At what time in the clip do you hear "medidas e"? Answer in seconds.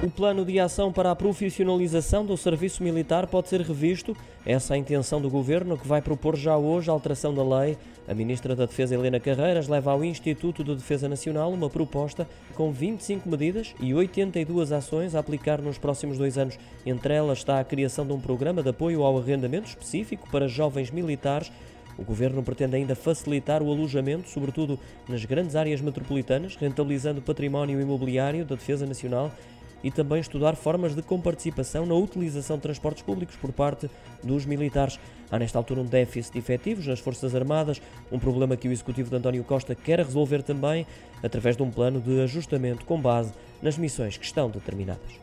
13.28-13.92